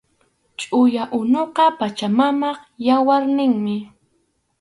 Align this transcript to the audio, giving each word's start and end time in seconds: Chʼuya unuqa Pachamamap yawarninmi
Chʼuya 0.59 1.03
unuqa 1.19 1.65
Pachamamap 1.79 2.57
yawarninmi 2.85 3.75